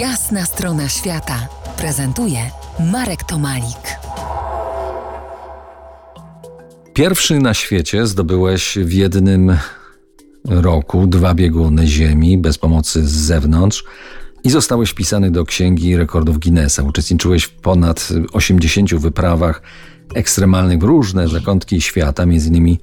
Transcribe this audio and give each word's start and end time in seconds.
Jasna 0.00 0.44
strona 0.46 0.88
świata 0.88 1.48
prezentuje 1.78 2.38
Marek 2.92 3.24
Tomalik. 3.24 3.98
Pierwszy 6.94 7.38
na 7.38 7.54
świecie 7.54 8.06
zdobyłeś 8.06 8.78
w 8.82 8.92
jednym 8.92 9.56
roku 10.44 11.06
dwa 11.06 11.34
bieguny 11.34 11.86
Ziemi 11.86 12.38
bez 12.38 12.58
pomocy 12.58 13.06
z 13.06 13.10
zewnątrz 13.10 13.84
i 14.44 14.50
zostałeś 14.50 14.90
wpisany 14.90 15.30
do 15.30 15.44
Księgi 15.44 15.96
Rekordów 15.96 16.38
Guinnessa. 16.38 16.82
Uczestniczyłeś 16.82 17.44
w 17.44 17.52
ponad 17.52 18.08
80 18.32 18.94
wyprawach 18.94 19.62
ekstremalnych 20.14 20.78
w 20.78 20.82
różne 20.82 21.28
zakątki 21.28 21.80
świata, 21.80 22.26
między 22.26 22.48
innymi 22.48 22.78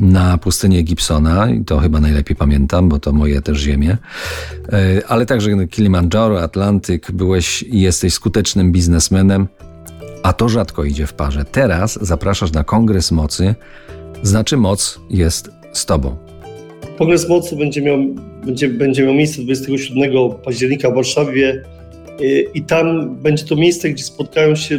na 0.00 0.38
pustynię 0.38 0.82
Gibsona, 0.82 1.50
i 1.50 1.64
to 1.64 1.78
chyba 1.78 2.00
najlepiej 2.00 2.36
pamiętam, 2.36 2.88
bo 2.88 2.98
to 2.98 3.12
moje 3.12 3.42
też 3.42 3.58
ziemie, 3.58 3.96
E, 4.72 5.02
ale 5.08 5.26
także 5.26 5.66
Kilimandżaro, 5.66 6.42
Atlantyk, 6.42 7.12
byłeś 7.12 7.62
i 7.62 7.80
jesteś 7.80 8.14
skutecznym 8.14 8.72
biznesmenem, 8.72 9.48
a 10.22 10.32
to 10.32 10.48
rzadko 10.48 10.84
idzie 10.84 11.06
w 11.06 11.12
parze. 11.12 11.44
Teraz 11.44 11.98
zapraszasz 12.02 12.52
na 12.52 12.64
Kongres 12.64 13.12
Mocy, 13.12 13.54
znaczy 14.22 14.56
moc 14.56 15.00
jest 15.10 15.50
z 15.72 15.86
tobą. 15.86 16.16
Kongres 16.98 17.28
Mocy 17.28 17.56
będzie 17.56 17.82
miał, 17.82 17.98
będzie, 18.46 18.68
będzie 18.68 19.04
miał 19.04 19.14
miejsce 19.14 19.42
27 19.42 20.12
października 20.44 20.90
w 20.90 20.94
Warszawie 20.94 21.62
y, 22.20 22.46
i 22.54 22.62
tam 22.62 23.16
będzie 23.16 23.44
to 23.44 23.56
miejsce, 23.56 23.90
gdzie 23.90 24.04
spotkają 24.04 24.56
się 24.56 24.78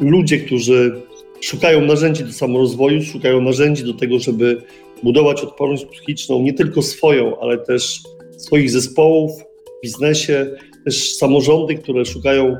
ludzie, 0.00 0.38
którzy 0.38 1.00
szukają 1.44 1.80
narzędzi 1.80 2.24
do 2.24 2.32
samorozwoju, 2.32 3.02
szukają 3.02 3.40
narzędzi 3.40 3.84
do 3.84 3.94
tego, 3.94 4.18
żeby 4.18 4.62
budować 5.02 5.40
odporność 5.40 5.84
psychiczną, 5.84 6.42
nie 6.42 6.52
tylko 6.52 6.82
swoją, 6.82 7.40
ale 7.40 7.58
też 7.58 8.00
swoich 8.36 8.70
zespołów 8.70 9.32
w 9.40 9.82
biznesie, 9.82 10.56
też 10.84 11.14
samorządy, 11.14 11.74
które 11.74 12.04
szukają 12.04 12.56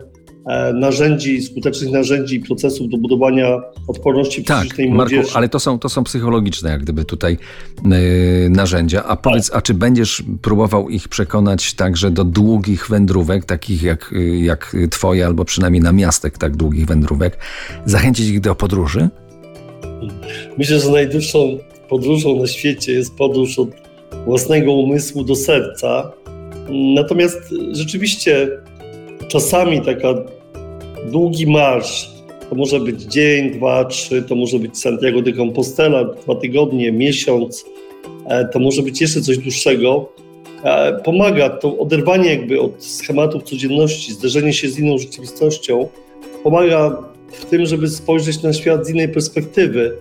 narzędzi, 0.75 1.43
skutecznych 1.43 1.91
narzędzi 1.91 2.37
i 2.37 2.41
procesów 2.41 2.89
do 2.89 2.97
budowania 2.99 3.63
odporności 3.89 4.45
Tak, 4.45 4.59
psychicznej 4.59 4.91
Marku, 4.91 5.15
młodzieży. 5.15 5.37
ale 5.37 5.49
to 5.49 5.61
są, 5.61 5.79
to 5.79 5.89
są 5.89 6.05
psychologiczne 6.05 6.71
jak 6.71 6.83
gdyby 6.83 7.05
tutaj 7.05 7.39
yy, 7.85 8.51
narzędzia. 8.51 9.05
A 9.05 9.17
powiedz, 9.17 9.51
a 9.55 9.63
czy 9.63 9.75
będziesz 9.75 10.23
próbował 10.43 10.89
ich 10.89 11.09
przekonać 11.09 11.75
także 11.75 12.11
do 12.11 12.25
długich 12.25 12.89
wędrówek, 12.89 13.45
takich 13.45 13.83
jak, 13.83 14.13
y, 14.13 14.37
jak 14.37 14.77
twoje, 14.91 15.27
albo 15.27 15.45
przynajmniej 15.45 15.83
na 15.83 15.93
miastek 15.93 16.39
tak 16.39 16.57
długich 16.57 16.87
wędrówek, 16.87 17.39
zachęcić 17.85 18.29
ich 18.29 18.41
do 18.41 18.55
podróży? 18.55 19.09
Myślę, 20.59 20.81
że 20.81 20.91
najdłuższą 20.91 21.59
podróżą 21.89 22.41
na 22.41 22.47
świecie 22.47 22.93
jest 22.93 23.15
podróż 23.15 23.59
od 23.59 23.69
własnego 24.25 24.73
umysłu 24.73 25.25
do 25.25 25.37
serca. 25.37 26.13
Natomiast 26.95 27.55
rzeczywiście 27.73 28.49
czasami 29.29 29.81
taka 29.81 30.09
długi 31.05 31.47
marsz, 31.47 32.11
to 32.51 32.55
może 32.55 32.81
być 32.81 33.03
dzień, 33.03 33.51
dwa, 33.51 33.85
trzy, 33.85 34.23
to 34.23 34.35
może 34.35 34.59
być 34.59 34.79
Santiago 34.79 35.23
de 35.23 35.33
Compostela, 35.33 36.05
dwa 36.05 36.35
tygodnie, 36.35 36.93
miesiąc, 36.93 37.65
e, 38.27 38.49
to 38.49 38.59
może 38.59 38.83
być 38.83 39.01
jeszcze 39.01 39.21
coś 39.21 39.39
dłuższego. 39.39 40.09
E, 40.65 41.01
Pomaga 41.05 41.51
to 41.51 41.79
oderwanie 41.79 42.31
jakby 42.31 42.61
od 42.61 42.85
schematów 42.85 43.43
codzienności, 43.43 44.13
zderzenie 44.13 44.53
się 44.53 44.69
z 44.69 44.79
inną 44.79 44.99
rzeczywistością, 44.99 45.89
pomaga 46.43 47.03
w 47.33 47.45
tym, 47.45 47.67
żeby 47.67 47.89
spojrzeć 47.89 48.43
na 48.43 48.53
świat 48.53 48.87
z 48.87 48.91
innej 48.91 49.09
perspektywy. 49.09 49.97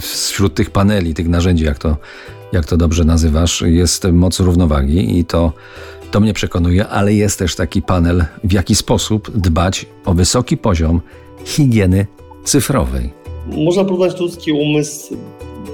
Wśród 0.00 0.54
tych 0.54 0.70
paneli, 0.70 1.14
tych 1.14 1.28
narzędzi, 1.28 1.64
jak 1.64 1.78
to, 1.78 1.96
jak 2.52 2.66
to 2.66 2.76
dobrze 2.76 3.04
nazywasz, 3.04 3.62
jest 3.66 4.04
moc 4.04 4.40
równowagi 4.40 5.18
i 5.18 5.24
to, 5.24 5.52
to 6.14 6.20
mnie 6.20 6.32
przekonuje, 6.32 6.86
ale 6.86 7.14
jest 7.14 7.38
też 7.38 7.56
taki 7.56 7.82
panel, 7.82 8.24
w 8.44 8.52
jaki 8.52 8.74
sposób 8.74 9.30
dbać 9.36 9.86
o 10.04 10.14
wysoki 10.14 10.56
poziom 10.56 11.00
higieny 11.44 12.06
cyfrowej. 12.44 13.10
Można 13.46 13.84
porównać 13.84 14.20
ludzki 14.20 14.52
umysł 14.52 15.16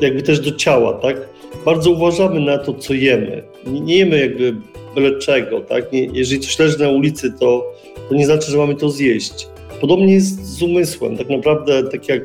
jakby 0.00 0.22
też 0.22 0.40
do 0.40 0.52
ciała, 0.52 0.92
tak? 0.92 1.16
Bardzo 1.64 1.90
uważamy 1.90 2.40
na 2.40 2.58
to, 2.58 2.74
co 2.74 2.94
jemy. 2.94 3.42
Nie, 3.66 3.80
nie 3.80 3.98
jemy 3.98 4.20
jakby 4.20 4.56
byle 4.94 5.18
czego, 5.18 5.60
tak? 5.60 5.92
Nie, 5.92 6.04
jeżeli 6.04 6.40
coś 6.40 6.58
leży 6.58 6.78
na 6.78 6.88
ulicy, 6.88 7.32
to, 7.40 7.72
to 8.08 8.14
nie 8.14 8.26
znaczy, 8.26 8.50
że 8.50 8.58
mamy 8.58 8.74
to 8.74 8.90
zjeść. 8.90 9.48
Podobnie 9.80 10.14
jest 10.14 10.44
z 10.44 10.62
umysłem. 10.62 11.16
Tak 11.16 11.28
naprawdę, 11.28 11.84
tak 11.84 12.08
jak 12.08 12.22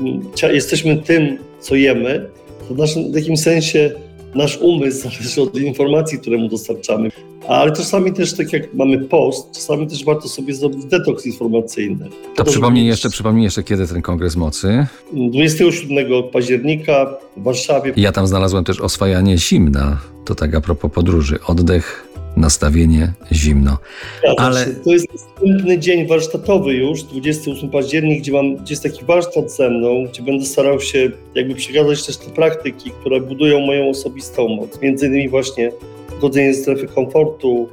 mm, 0.00 0.22
jesteśmy 0.54 0.96
tym, 0.96 1.38
co 1.60 1.74
jemy, 1.74 2.30
to 2.68 2.74
w, 2.74 2.78
naszym, 2.78 3.12
w 3.12 3.40
sensie 3.40 3.90
nasz 4.34 4.58
umysł 4.60 5.02
zależy 5.02 5.42
od 5.42 5.56
informacji, 5.56 6.18
które 6.18 6.38
mu 6.38 6.48
dostarczamy. 6.48 7.10
Ale 7.48 7.72
czasami 7.72 8.12
też, 8.12 8.36
tak 8.36 8.52
jak 8.52 8.74
mamy 8.74 8.98
post, 8.98 9.52
czasami 9.54 9.86
też 9.86 10.04
warto 10.04 10.28
sobie 10.28 10.54
zrobić 10.54 10.84
detoks 10.84 11.26
informacyjny. 11.26 12.08
To 12.08 12.16
żeby 12.36 12.50
przypomnij 12.50 12.86
jeszcze, 12.86 13.10
przypomnij 13.10 13.44
jeszcze, 13.44 13.62
kiedy 13.62 13.86
ten 13.86 14.02
kongres 14.02 14.36
mocy. 14.36 14.86
27 15.12 16.06
października 16.32 17.16
w 17.36 17.42
Warszawie. 17.42 17.92
Ja 17.96 18.12
tam 18.12 18.26
znalazłem 18.26 18.64
też 18.64 18.80
oswajanie 18.80 19.38
zimna. 19.38 20.00
To 20.24 20.34
tak 20.34 20.54
a 20.54 20.60
propos 20.60 20.92
podróży. 20.92 21.38
Oddech, 21.46 22.08
nastawienie, 22.36 23.12
zimno. 23.32 23.78
Zgadza 24.18 24.42
ale-. 24.42 24.66
To 24.84 24.92
jest 24.92 25.06
następny 25.12 25.78
dzień 25.78 26.06
warsztatowy 26.06 26.74
już, 26.74 27.02
28 27.02 27.70
październik, 27.70 28.20
gdzie, 28.20 28.32
mam, 28.32 28.56
gdzie 28.56 28.72
jest 28.72 28.82
taki 28.82 29.04
warsztat 29.04 29.52
ze 29.52 29.70
mną, 29.70 30.04
gdzie 30.04 30.22
będę 30.22 30.44
starał 30.44 30.80
się 30.80 31.10
jakby 31.34 31.54
przekazać 31.54 32.06
też 32.06 32.16
te 32.16 32.30
praktyki, 32.30 32.90
które 33.00 33.20
budują 33.20 33.60
moją 33.60 33.90
osobistą 33.90 34.48
moc. 34.48 34.80
Między 34.82 35.06
innymi 35.06 35.28
właśnie 35.28 35.72
wchodzenie 36.18 36.54
ze 36.54 36.62
strefy 36.62 36.86
komfortu, 36.86 37.68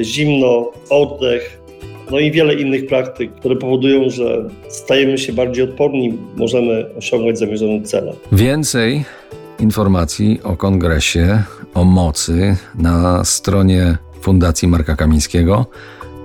zimno, 0.00 0.72
oddech, 0.90 1.64
no 2.10 2.18
i 2.18 2.30
wiele 2.30 2.54
innych 2.54 2.86
praktyk, 2.86 3.34
które 3.34 3.56
powodują, 3.56 4.10
że 4.10 4.44
stajemy 4.68 5.18
się 5.18 5.32
bardziej 5.32 5.64
odporni, 5.64 6.18
możemy 6.36 6.86
osiągać 6.98 7.38
zamierzone 7.38 7.82
cele. 7.82 8.12
Więcej 8.32 9.04
informacji 9.64 10.40
o 10.42 10.56
kongresie, 10.56 11.42
o 11.74 11.84
mocy 11.84 12.56
na 12.74 13.24
stronie 13.24 13.98
Fundacji 14.20 14.68
Marka 14.68 14.96
Kamińskiego 14.96 15.66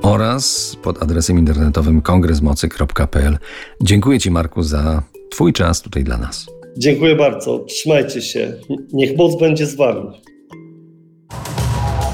oraz 0.02 0.76
pod 0.84 1.04
adresem 1.04 1.40
internetowym 1.40 2.02
kongresmocy.pl. 2.02 3.38
Dziękuję 3.82 4.20
Ci, 4.20 4.32
Marku, 4.32 4.64
za 4.64 5.04
Twój 5.32 5.54
czas 5.54 5.82
tutaj 5.82 6.04
dla 6.04 6.18
nas. 6.18 6.46
Dziękuję 6.78 7.16
bardzo, 7.16 7.60
trzymajcie 7.60 8.22
się, 8.22 8.54
niech 8.94 9.18
moc 9.18 9.40
będzie 9.40 9.66
z 9.66 9.76
Wami. 9.76 10.22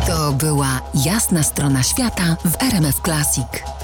To 0.08 0.32
była 0.32 0.82
Jasna 1.06 1.44
strona 1.44 1.84
świata 1.84 2.38
w 2.46 2.64
RMF 2.64 2.96
Classic. 3.06 3.75